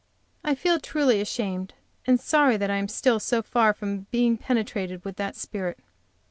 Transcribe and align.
I 0.43 0.55
feel 0.55 0.79
truly 0.79 1.21
ashamed 1.21 1.75
and 2.07 2.19
sorry 2.19 2.57
that 2.57 2.71
I 2.71 2.77
am 2.77 2.87
still 2.87 3.19
so 3.19 3.43
far 3.43 3.71
from 3.71 4.07
being 4.09 4.35
penetrated 4.35 5.05
with 5.05 5.17
that 5.17 5.35
spirit. 5.35 5.77